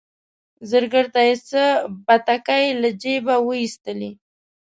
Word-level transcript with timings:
زرګر 0.69 1.05
ته 1.13 1.21
یې 1.27 1.35
څه 1.49 1.63
بتکۍ 2.05 2.65
له 2.81 2.89
جیبه 3.01 3.35
وایستلې. 3.47 4.11